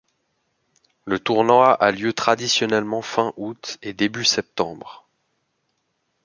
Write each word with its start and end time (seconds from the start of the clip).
Le 1.05 1.19
tournoi 1.19 1.73
a 1.73 1.91
lieu 1.91 2.11
traditionnellement 2.11 3.03
fin 3.03 3.33
août 3.37 3.77
et 3.83 3.93
début 3.93 4.25
septembre. 4.25 5.05